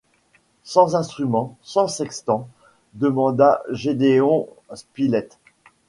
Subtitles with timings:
[0.63, 2.47] Sans instruments, sans sextant?
[2.95, 5.37] demanda Gédéon Spilett.